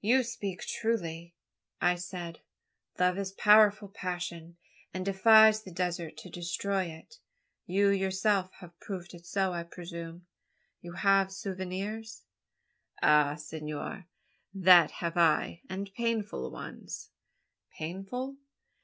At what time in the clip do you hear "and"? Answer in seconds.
4.94-5.04, 15.68-15.92